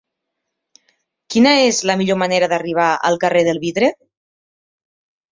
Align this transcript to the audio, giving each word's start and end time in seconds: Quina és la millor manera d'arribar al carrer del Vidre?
Quina 1.33 1.51
és 1.65 1.81
la 1.89 1.95
millor 1.99 2.17
manera 2.21 2.47
d'arribar 2.53 2.87
al 3.09 3.19
carrer 3.25 3.43
del 3.49 3.61
Vidre? 3.67 3.91